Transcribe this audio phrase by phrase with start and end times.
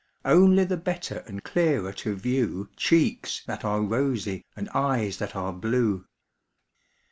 [0.25, 5.53] Only the better and clearer to view Cheeks that are rosy and eyes that are
[5.53, 6.07] blue.